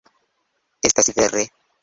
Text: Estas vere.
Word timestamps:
Estas 0.89 1.13
vere. 1.19 1.47